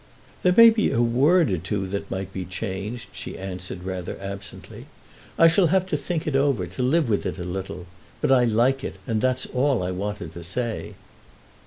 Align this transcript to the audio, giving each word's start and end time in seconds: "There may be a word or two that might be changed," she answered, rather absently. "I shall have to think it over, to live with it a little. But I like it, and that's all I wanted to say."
"There 0.41 0.55
may 0.57 0.71
be 0.71 0.89
a 0.89 0.99
word 0.99 1.51
or 1.51 1.59
two 1.59 1.85
that 1.89 2.09
might 2.09 2.33
be 2.33 2.43
changed," 2.43 3.09
she 3.11 3.37
answered, 3.37 3.83
rather 3.83 4.17
absently. 4.19 4.87
"I 5.37 5.45
shall 5.47 5.67
have 5.67 5.85
to 5.85 5.95
think 5.95 6.25
it 6.25 6.35
over, 6.35 6.65
to 6.65 6.81
live 6.81 7.07
with 7.07 7.23
it 7.27 7.37
a 7.37 7.43
little. 7.43 7.85
But 8.19 8.31
I 8.31 8.45
like 8.45 8.83
it, 8.83 8.95
and 9.05 9.21
that's 9.21 9.45
all 9.45 9.83
I 9.83 9.91
wanted 9.91 10.33
to 10.33 10.43
say." 10.43 10.95